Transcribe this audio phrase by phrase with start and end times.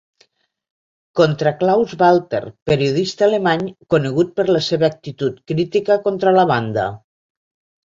[1.19, 2.39] Contra Klaus Walter,
[2.71, 3.63] periodista alemany
[3.95, 6.91] conegut per la seva actitud crítica contra la banda.